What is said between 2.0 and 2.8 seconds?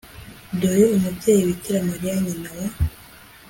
nyina wa